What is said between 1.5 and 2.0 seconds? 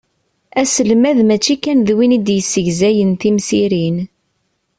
kan d